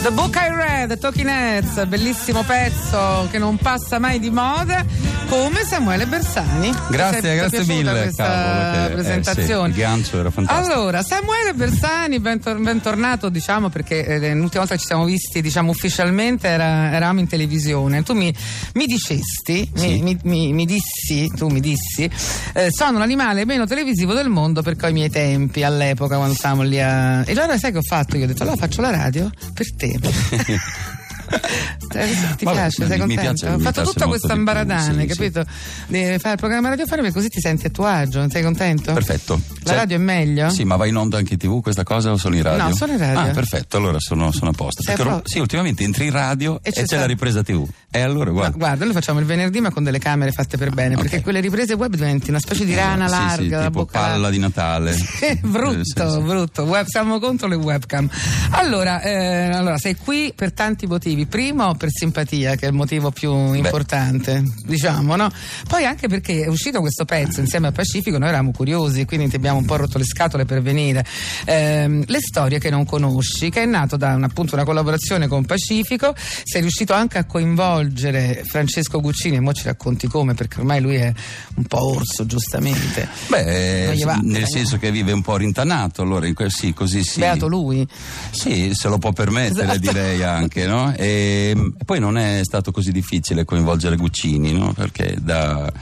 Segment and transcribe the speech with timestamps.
[0.00, 4.84] The Book I Read, Talking Heads, bellissimo pezzo che non passa mai di moda,
[5.28, 6.72] come Samuele Bersani.
[6.88, 7.90] Grazie, grazie mille.
[8.02, 9.72] questa Cavolo, che, eh, presentazione.
[9.72, 10.72] sì, il gancio era fantastico.
[10.72, 15.70] Allora, Samuele Bersani, bentor- bentornato, diciamo, perché eh, l'ultima volta che ci siamo visti, diciamo,
[15.72, 18.02] ufficialmente era- eravamo in televisione.
[18.04, 18.32] Tu mi,
[18.74, 20.00] mi dicesti, mi, Sì.
[20.02, 22.08] mi, mi- mi dissi, tu mi dissi,
[22.54, 26.80] eh, sono l'animale meno televisivo del mondo perché ai miei tempi, all'epoca, quando stavamo lì
[26.80, 27.24] a...
[27.26, 28.16] E allora sai che ho fatto?
[28.16, 29.86] Io ho detto, allora faccio la radio per te.
[29.96, 30.58] team.
[31.28, 32.86] Ti Vabbè, piace?
[32.86, 33.20] Sei mi- mi contento?
[33.44, 35.06] piace- Ho fatto tutta questa ambaradane, sì, sì.
[35.06, 35.44] capito?
[35.86, 38.92] Di fare il programma radiofonico così ti senti a tuo agio, sei contento?
[38.92, 39.40] Perfetto.
[39.64, 40.50] La radio è meglio?
[40.50, 42.64] Sì, ma va in onda anche in tv questa cosa o solo in radio?
[42.68, 43.18] No, solo in radio.
[43.20, 44.82] Ah, perfetto, allora sono, sono a posto.
[44.82, 45.18] Perché posto?
[45.18, 47.66] ro- sì, ultimamente entri in radio E e, c'è c'è, la ripresa tv.
[47.90, 48.56] E allora, guarda.
[48.56, 51.00] guarda, noi facciamo il venerdì ma con delle camere fatte per bene, Ok.
[51.02, 53.98] perché quelle riprese web diventi una specie di rana Sì, larga, sì, la tipo bocca
[53.98, 54.92] palla di Natale.
[54.92, 56.20] Sì, brutto, Eh, sì, sì.
[56.20, 56.62] brutto.
[56.64, 58.08] Web- siamo contro le webcam.
[58.50, 61.17] Allora, eh, allora, sei qui per tanti motivi.
[61.26, 65.30] Primo, per simpatia, che è il motivo più importante, diciamo, no?
[65.68, 69.36] Poi anche perché è uscito questo pezzo insieme a Pacifico, noi eravamo curiosi, quindi ti
[69.36, 71.04] abbiamo un po' rotto le scatole per venire.
[71.44, 75.44] Ehm, le storie che non conosci, che è nato da un- appunto una collaborazione con
[75.44, 80.80] Pacifico, sei riuscito anche a coinvolgere Francesco Guccini, e mo ci racconti come, perché ormai
[80.80, 81.12] lui è
[81.54, 83.08] un po' orso, giustamente.
[83.28, 87.20] Beh, va, nel senso che vive un po' rintanato, allora in que- sì, così sì.
[87.20, 87.86] Beato lui.
[88.30, 89.78] Sì, se lo può permettere, Esatto.
[89.78, 90.94] direi anche, no?
[90.94, 94.72] E, e poi non è stato così difficile coinvolgere Guccini, no?
[94.72, 95.72] Perché da.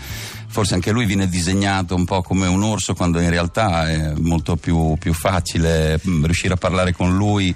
[0.48, 4.56] Forse anche lui viene disegnato un po' come un orso quando in realtà è molto
[4.56, 7.54] più, più facile mm, riuscire a parlare con lui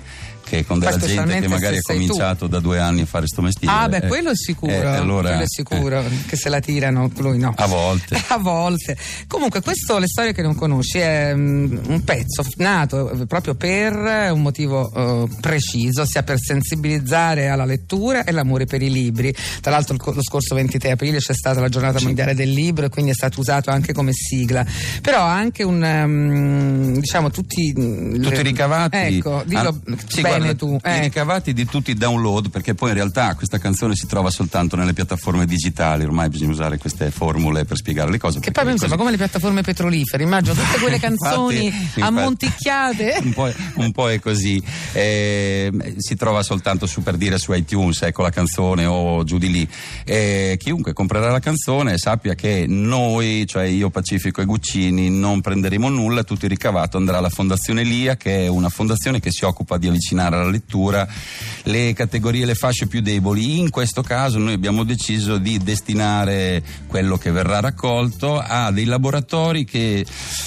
[0.50, 2.06] che con della gente che magari ha sei tu.
[2.06, 3.72] cominciato da due anni a fare sto mestiere.
[3.72, 4.72] Ah, beh, Eh, quello è sicuro.
[4.72, 7.54] eh, allora, quello è eh, sicuro che se la tirano, lui no.
[7.56, 8.20] a volte.
[8.30, 8.96] A volte.
[9.28, 13.94] Comunque, questo, le storie che non conosci, è mm, un pezzo nato eh, proprio per
[14.32, 19.34] un motivo eh, preciso, sia per sensibilizzare alla lettura e l'amore per i libri.
[19.60, 23.10] Tra l'altro, lo scorso 23 aprile c'è stata la giornata mondiale del libro e quindi
[23.12, 24.64] è stato usato anche come sigla.
[25.00, 25.78] Però ha anche un.
[25.80, 27.72] mm, diciamo, tutti.
[27.78, 30.74] mm, Tutti le- ricavati Ecco, dillo ah, sì, bene guarda, tu.
[30.74, 31.00] i eh.
[31.00, 34.92] ricavati di tutti i download perché poi in realtà questa canzone si trova soltanto nelle
[34.92, 38.96] piattaforme digitali ormai bisogna usare queste formule per spiegare le cose Che poi mi sembra
[38.96, 43.20] come le piattaforme petrolifere, immagino tutte quelle canzoni Infatti- infatti- ammonticchiate.
[43.24, 44.62] un, po', un po' è così
[44.92, 49.50] Eh, si trova soltanto su per dire su iTunes ecco la canzone o giù di
[49.50, 49.68] lì
[50.04, 55.88] Eh, chiunque comprerà la canzone sappia che noi cioè io Pacifico e Guccini non prenderemo
[55.88, 59.78] nulla tutto il ricavato andrà alla fondazione LIA che è una fondazione che si occupa
[59.78, 61.06] di avvicinare alla lettura
[61.64, 63.58] le categorie le fasce più deboli.
[63.58, 69.64] In questo caso noi abbiamo deciso di destinare quello che verrà raccolto a dei laboratori
[69.64, 70.04] che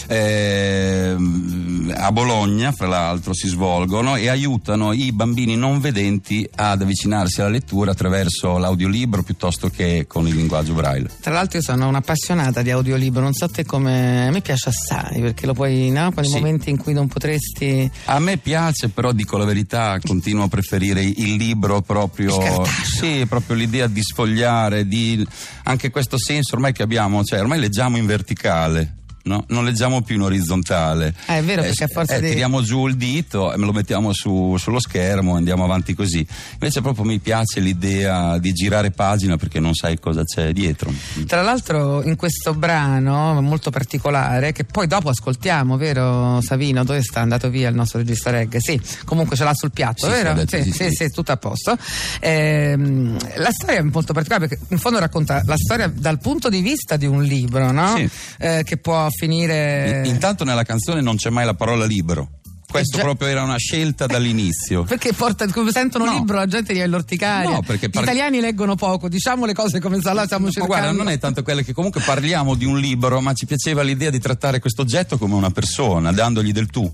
[0.08, 1.53] ehm,
[1.96, 7.50] a Bologna, fra l'altro, si svolgono e aiutano i bambini non vedenti ad avvicinarsi alla
[7.50, 11.10] lettura attraverso l'audiolibro piuttosto che con il linguaggio braille.
[11.22, 14.28] Tra l'altro io sono un'appassionata di audiolibro, non so te come...
[14.28, 16.12] a me piace assai perché lo puoi, no?
[16.12, 16.34] Quei Sì.
[16.34, 17.90] momenti in cui non potresti...
[18.06, 22.40] A me piace, però dico la verità, continuo a preferire il libro proprio.
[22.42, 22.68] Il.
[22.84, 25.26] Sì, proprio l'idea di sfogliare, di
[25.64, 28.96] anche questo senso ormai che abbiamo, cioè ormai leggiamo in verticale.
[29.26, 29.46] No?
[29.48, 31.14] Non leggiamo più in orizzontale.
[31.28, 33.72] Ah, è vero, perché a forza eh, di- Tiriamo giù il dito e me lo
[33.72, 36.26] mettiamo su- sullo schermo e andiamo avanti così.
[36.54, 40.92] Invece proprio mi piace l'idea di girare pagina perché non sai cosa c'è dietro.
[41.26, 46.84] Tra l'altro in questo brano molto particolare, che poi dopo ascoltiamo, vero Savino?
[46.84, 47.22] Dove sta?
[47.22, 48.60] Andato via il nostro regista reggae?
[48.60, 50.34] Sì, comunque ce l'ha sul piatto, Sì, vero?
[50.34, 51.10] detto sì, sì, sì.
[51.12, 51.78] tutto a posto.
[52.20, 56.60] Ehm, la storia è molto particolare perché in fondo racconta la storia dal punto di
[56.62, 57.96] vista di un libro, no?
[57.96, 58.10] Sì.
[58.40, 60.02] Eh, che può finire...
[60.06, 62.30] In- Intanto nella canzone non c'è mai la parola libero.
[62.74, 63.04] Questo Eh già.
[63.06, 64.82] proprio era una scelta dall'inizio.
[64.90, 66.14] Perché porta, come sentono No.
[66.14, 67.48] libro la gente gli è l'orticaria.
[67.52, 70.66] No, perché Gli par- italiani leggono poco, diciamo le cose come là stiamo Ma cercando.
[70.66, 74.10] guarda, non è tanto quelle che comunque parliamo di un libro, ma ci piaceva l'idea
[74.10, 76.92] di trattare questo oggetto come una persona, dandogli del tu.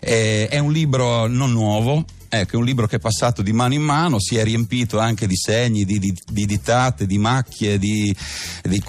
[0.00, 2.02] Eh, è un libro non nuovo.
[2.32, 5.26] Ecco, è un libro che è passato di mano in mano, si è riempito anche
[5.26, 8.14] di segni, di, di- di ditate, di macchie, di,
[8.62, 8.82] di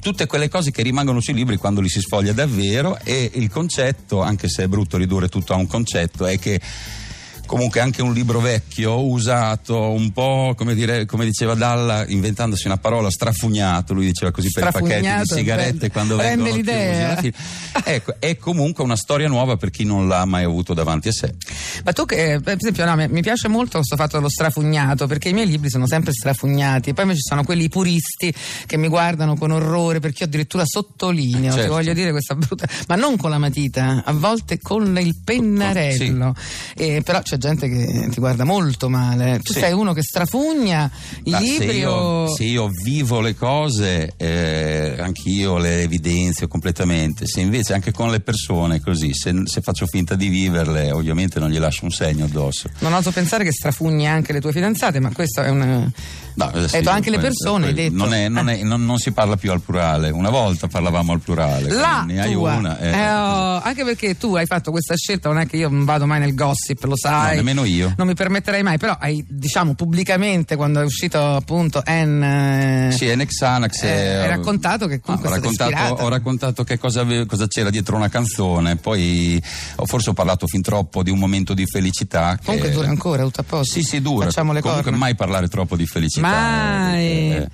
[0.00, 4.22] tutte quelle cose che rimangono sui libri quando li si sfoglia davvero e il concetto,
[4.22, 6.58] anche se è brutto ridurre tutto a un concetto, è che
[7.46, 12.76] comunque anche un libro vecchio, usato, un po' come, dire, come diceva Dalla, inventandosi una
[12.76, 17.14] parola, strafugnato, lui diceva così per i pacchetti di sigarette quando prende vengono l'idea.
[17.14, 17.32] chiusi.
[17.84, 21.34] Ecco, è comunque una storia nuova per chi non l'ha mai avuto davanti a sé.
[21.84, 25.32] Ma tu che, per esempio, no, mi piace molto questo fatto dello strafugnato, perché i
[25.32, 28.34] miei libri sono sempre strafugnati, poi ci sono quelli puristi
[28.66, 31.72] che mi guardano con orrore, perché io addirittura sottolineo, Certo.
[31.72, 36.34] voglio dire questa brutta, ma non con la matita, a volte con il pennarello.
[36.74, 39.40] Eh, però c'è gente che ti guarda molto male.
[39.42, 39.60] Tu Sì.
[39.60, 40.90] sei uno che strafugna
[41.24, 42.34] i Ma se libri io, o...
[42.34, 47.26] se io vivo le cose, eh, anch'io le evidenzio completamente.
[47.26, 51.50] Se invece anche con le persone così, se, se faccio finta di viverle, ovviamente non
[51.50, 52.68] gli lascio un segno addosso.
[52.80, 55.90] Non oso pensare che strafugni anche le tue fidanzate, ma questo è un...
[56.36, 57.88] No, eh, sì, detto anche le persone, que-.
[57.90, 60.10] Non, è- non è- non- non si parla più al plurale.
[60.10, 61.70] Una volta parlavamo al plurale.
[61.72, 62.78] La ne hai una.
[62.78, 65.84] eh, Eh, oh, anche perché tu hai fatto questa scelta, non è che io non
[65.84, 67.30] vado mai nel gossip, lo sai.
[67.30, 67.94] No, nemmeno io.
[67.96, 72.90] Non mi permetterei mai, però hai, diciamo, pubblicamente, quando è uscito appunto N.
[72.94, 73.82] Sì, è Nexanax.
[73.82, 77.96] Eh, hai raccontato che comunque ho raccontato, ho raccontato che cosa, ave- cosa c'era dietro
[77.96, 79.42] una canzone, poi
[79.76, 82.36] ho forse ho parlato fin troppo di un momento di felicità.
[82.36, 82.44] Che...
[82.44, 83.72] Comunque dura ancora, tutto a posto.
[83.72, 84.26] Sì, sì, dura.
[84.26, 84.98] Facciamo le Comunque corna.
[84.98, 86.25] mai parlare troppo di felicità.
[86.30, 87.06] Mai.
[87.06, 87.50] eh, perché-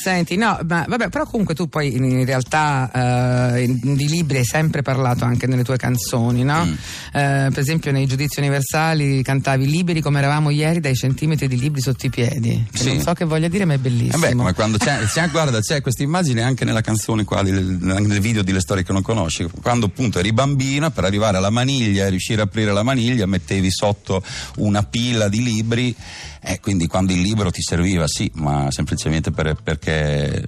[0.00, 4.82] Senti, no, ma vabbè, però comunque tu poi in, realtà eh, di libri hai sempre
[4.82, 6.64] parlato anche nelle tue canzoni, no?
[6.64, 6.72] Mm.
[6.72, 11.80] Eh, per esempio nei giudizi universali cantavi liberi come eravamo ieri dai centimetri di libri
[11.80, 12.64] sotto i piedi.
[12.72, 12.88] Sì.
[12.94, 14.18] Non so che voglia dire, ma è Eh bellissimo.
[14.18, 18.42] beh, come quando c'è, c'è- guarda, c'è questa immagine anche nella canzone qua, nel video
[18.42, 19.48] di Le storie che non conosci.
[19.60, 23.70] Quando appunto eri bambina, per arrivare alla maniglia e riuscire a aprire la maniglia, mettevi
[23.70, 24.22] sotto
[24.58, 25.94] una pila di libri.
[26.40, 29.87] E quindi quando il libro ti serviva, sì, ma semplicemente per- perché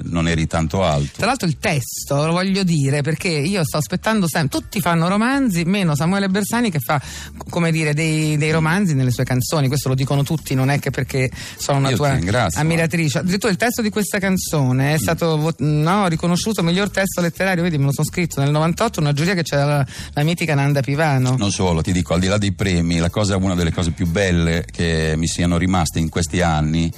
[0.05, 1.13] non eri tanto alto.
[1.17, 5.65] Tra l'altro il testo, lo voglio dire, perché io sto aspettando sempre, tutti fanno romanzi,
[5.65, 7.01] meno Samuele Bersani che fa,
[7.49, 10.91] come dire, dei, dei romanzi nelle sue canzoni, questo lo dicono tutti, non è che
[10.91, 12.19] perché sono una Io tua
[12.55, 13.19] ammiratrice.
[13.19, 17.79] Addirittura il testo di questa canzone è stato vo- no, riconosciuto miglior testo letterario, vedi
[17.79, 21.37] me lo sono scritto nel 98, una giuria che c'era la, la mitica Nanda Pivano.
[21.37, 24.07] Non solo, ti dico, al di là dei premi, la cosa, una delle cose più
[24.07, 26.93] belle che mi siano rimaste in questi anni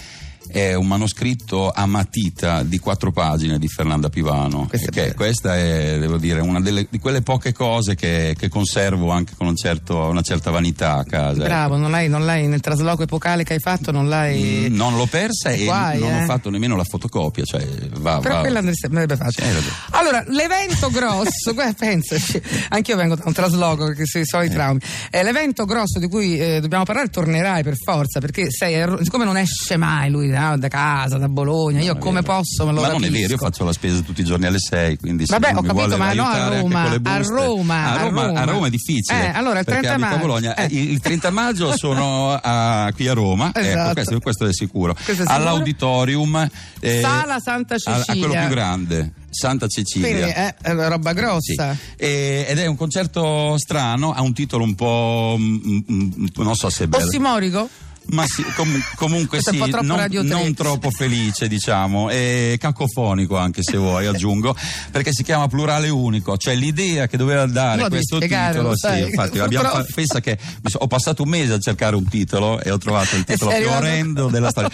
[0.53, 4.67] è un manoscritto a matita di quattro pagine di Fernanda Pivano.
[4.69, 8.49] Questa è che questa è, devo dire, una delle, di quelle poche cose che, che
[8.49, 11.43] conservo anche con un certo- una certa vanità a casa.
[11.45, 14.69] Bravo, non l'hai, non l'hai nel trasloco epocale che hai fatto, non l'hai.
[14.71, 16.23] Mm, Non l'ho persa e Guai, non eh.
[16.23, 17.67] ho fatto nemmeno la fotocopia, cioè
[17.99, 18.41] va, Però va.
[18.41, 19.43] quella andrebbe fatta.
[19.91, 24.81] Allora, l'evento grosso, guarda, pensaci, anch'io vengo da un trasloco perché sui soliti traumi.
[25.11, 29.37] Eh, l'evento grosso di cui eh, dobbiamo parlare tornerai per forza, perché sei, siccome non
[29.37, 32.89] esce mai lui no, da casa, da Bologna, io è come posso me lo Ma
[32.89, 33.13] non è capisco.
[33.21, 35.63] vero, io faccio la spesa tutti i giorni alle 6, quindi se Vabbè, uno ho
[35.63, 38.41] capito, ma no a Roma, con le a Roma, a a Roma, Roma.
[38.41, 39.25] a Roma è difficile.
[39.27, 40.55] Eh, allora, il perché 30 abito a maggio, Bologna.
[40.55, 40.65] eh.
[40.65, 43.93] Eh, Il 30 maggio sono a- qui a Roma, ecco, Esatto.
[43.95, 44.93] questo, questo è sicuro.
[44.95, 45.35] Questo è sicuro.
[45.35, 46.49] All'auditorium
[46.81, 48.41] eh, Sala Santa a, a quello Cecilia.
[48.41, 50.09] più grande, Santa Cecilia.
[50.09, 51.17] Quindi è, è una roba Sì.
[51.17, 51.77] grossa.
[51.97, 55.37] E- ed è un concerto strano, ha un titolo un po'.
[55.39, 57.05] mm, mm, non so se è bello.
[57.05, 57.69] Ossimorico?
[58.07, 63.77] Ma sì, com- comunque sì, troppo non, non troppo felice, diciamo, e cacofonico anche se
[63.77, 64.55] vuoi, aggiungo,
[64.91, 68.77] perché si chiama plurale unico, cioè l'idea che doveva dare devi questo spiegare, titolo, lo
[68.77, 70.39] sì, infatti abbiamo fa- pensa che
[70.73, 74.29] ho passato un mese a cercare un titolo e ho trovato il titolo più orrendo
[74.29, 74.71] della storia.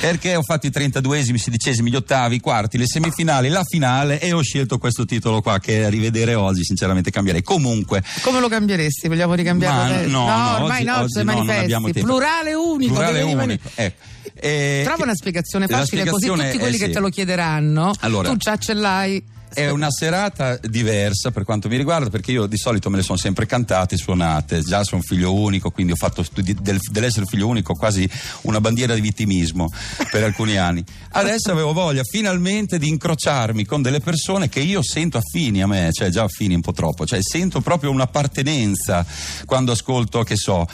[0.00, 4.20] Perché ho fatto i 32esimi, i sedicesimi, gli ottavi, i quarti, le semifinali, la finale
[4.20, 7.42] e ho scelto questo titolo qua che a rivedere oggi sinceramente cambierei.
[7.42, 9.08] Comunque Come lo cambieresti?
[9.08, 9.78] Vogliamo ricambiarlo?
[9.82, 10.10] ma adesso?
[10.10, 12.00] no, no, ormai oggi- no, oggi no, non manifesti.
[12.00, 12.61] Plurale unico.
[12.86, 14.02] Plurale devi rimanere- unico, ecco.
[14.34, 16.92] Eh, Trova che- una spiegazione facile, così spiegazione tutti è quelli che sì.
[16.92, 19.22] te lo chiederanno, Allora, tu già ce l'hai.
[19.54, 23.18] È una serata diversa per quanto mi riguarda perché io di solito me le sono
[23.18, 27.74] sempre cantate, suonate, già sono figlio unico, quindi ho fatto studi- del- dell'essere figlio unico
[27.74, 28.08] quasi
[28.42, 29.68] una bandiera di vittimismo
[30.10, 30.84] per alcuni anni.
[31.10, 35.90] Adesso avevo voglia finalmente di incrociarmi con delle persone che io sento affini a me,
[35.92, 39.04] cioè già affini un po' troppo, cioè sento proprio un'appartenenza
[39.44, 40.66] quando ascolto, che so,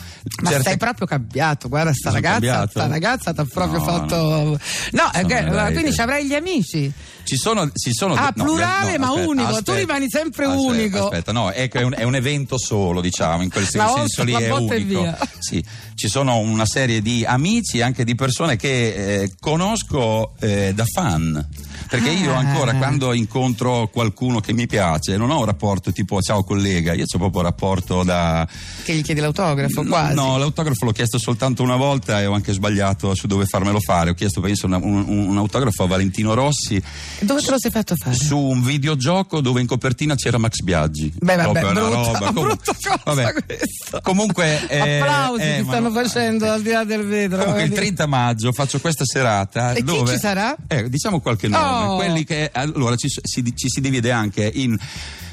[0.42, 2.70] Ma certe- sei proprio cambiato, guarda sta ragazza, cambiato?
[2.70, 4.16] sta ragazza ti ha proprio No, fatto...
[4.16, 4.58] no.
[4.92, 6.90] No, No, dai, quindi ci avrai gli amici.
[7.24, 9.48] Ci sono, ci sono Ah, no, plurale, no, ma aspetta, unico.
[9.48, 11.04] Tu aspetta, rimani sempre aspetta, unico.
[11.04, 14.24] Aspetta, no, è, è, un, è un evento solo, diciamo, in quel sen- Una senso
[14.24, 15.16] lì è unico.
[15.38, 20.72] Sì, ci sono una serie di amici e anche di persone che eh, conosco eh,
[20.74, 21.46] da fan.
[21.88, 22.38] Perché io Ah.
[22.38, 27.04] ancora quando incontro qualcuno che mi piace non ho un rapporto tipo ciao collega, io
[27.04, 28.46] ho proprio un rapporto da...
[28.84, 30.14] Che gli chiedi l'autografo, No, quasi.
[30.14, 34.10] No, l'autografo l'ho chiesto soltanto una volta e ho anche sbagliato su dove farmelo fare.
[34.10, 36.80] Ho chiesto penso una- un, un- autografo a Valentino Rossi
[37.20, 38.14] Dove te lo sei fatto fare?
[38.16, 41.12] su un videogioco dove in copertina c'era Max Biaggi.
[41.18, 42.32] Beh, vabbè, brutta, roba.
[42.38, 43.32] Brutta cosa vabbè.
[43.46, 44.00] questa.
[44.02, 47.38] Comunque eh, Applausi eh, ti stanno no, facendo eh, al di là del vetro.
[47.38, 47.80] Comunque il Vedi?
[47.80, 50.54] 30 maggio faccio questa serata E chi dove ci sarà?
[50.66, 51.64] Eh, diciamo qualche nome.
[51.64, 51.67] Oh.
[51.96, 54.76] Quelli che allora ci, si, ci si divide anche in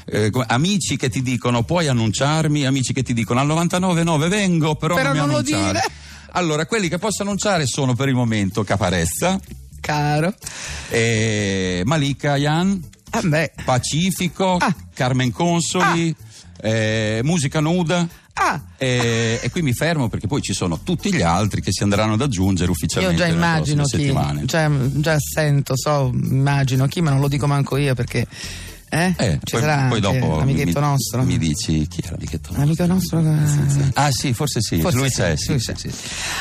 [0.06, 4.94] eh, amici che ti dicono puoi annunciarmi, amici che ti dicono al 99,9 vengo, però,
[4.94, 5.72] Però non mi non lo annunciare.
[5.80, 5.94] dire.
[6.32, 9.40] Allora, quelli che posso annunciare sono per il momento Caparezza,
[9.80, 10.34] Caro.
[10.90, 13.22] eh, Malika Yan, Ah.
[13.64, 14.74] Pacifico, Ah.
[14.92, 16.14] Carmen Consoli,
[16.60, 18.06] eh, Musica Nuda.
[18.38, 21.82] Ah, E, e qui mi fermo perché poi ci sono tutti gli altri che si
[21.82, 23.88] andranno ad aggiungere io ufficialmente già nelle immagino chi.
[23.88, 24.44] settimane.
[24.44, 28.26] Già, già sento, so, immagino chi, ma non lo dico manco io perché.
[28.96, 29.14] Eh?
[29.18, 31.22] Eh, poi, poi dopo l'amichetto mi, nostro.
[31.22, 32.84] mi dici chi è l'amichetto nostro?
[32.84, 33.20] L'amico nostro.
[33.20, 35.88] eh, Ah sì, forse sì, Forse lui sì, c'è, sì, lui sì, c'è.
[35.88, 35.90] sì.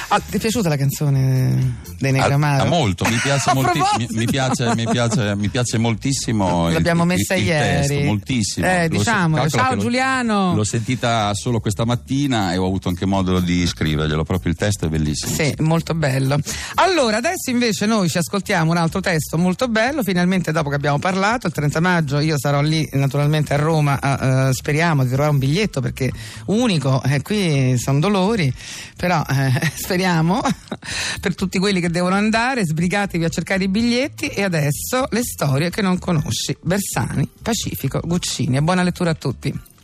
[0.10, 2.64] Ah, ti è piaciuta la canzone dei Negramaro?
[2.64, 6.68] Ah, molto, mi piace, molti- mi, mi piace, mi, piace, mi piace moltissimo.
[6.68, 7.88] il- L'abbiamo il- messa il ieri.
[7.88, 8.68] testo, moltissimo.
[8.68, 9.50] Eh, diciamolo.
[9.50, 10.54] Ciao, l'ho- Giuliano.
[10.56, 14.86] L'ho sentita solo questa mattina e ho avuto anche modo di scriverglielo, proprio il testo
[14.86, 15.34] è bellissimo.
[15.36, 16.38] Sì, molto bello.
[16.76, 21.00] Allora, adesso invece noi ci ascoltiamo un altro testo molto bello, finalmente dopo che abbiamo
[21.00, 25.40] parlato, il 30 maggio io sarò lì naturalmente a Roma, eh, speriamo di trovare un
[25.40, 26.12] biglietto perché
[26.46, 28.54] unico, eh, qui sono dolori,
[28.96, 30.40] però eh, speriamo
[31.22, 35.72] per tutti quelli che devono andare, sbrigatevi a cercare i biglietti e adesso le storie
[35.72, 39.75] che non conosci, Bersani, Pacifico, Guccini e buona lettura a tutti.